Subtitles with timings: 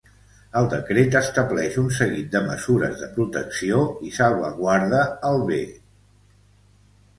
[0.59, 5.63] El decret estableix un seguit de mesures de protecció i salvaguarda el bé.